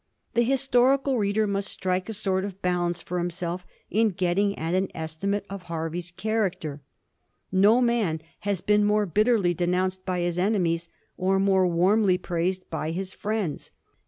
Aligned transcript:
The 0.33 0.41
historical 0.41 1.19
reader 1.19 1.45
must 1.45 1.69
strike 1.71 2.09
a 2.09 2.13
sort 2.15 2.43
of 2.43 2.59
balance 2.63 3.03
for 3.03 3.19
himself 3.19 3.67
in 3.91 4.09
getting 4.09 4.57
at 4.57 4.73
an 4.73 4.87
estimate 4.95 5.45
of 5.47 5.65
Hervey's 5.67 6.09
character. 6.09 6.81
No 7.51 7.81
man 7.81 8.19
has 8.39 8.61
been 8.61 8.83
more 8.83 9.05
bitterly 9.05 9.53
denounced 9.53 10.03
by 10.03 10.21
his 10.21 10.39
enemies 10.39 10.89
or 11.19 11.37
more 11.39 11.67
warmly 11.67 12.17
praised 12.17 12.67
by 12.71 12.89
his 12.89 13.13
friends. 13.13 13.69